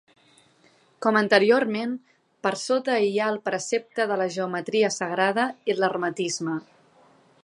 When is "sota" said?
2.61-2.95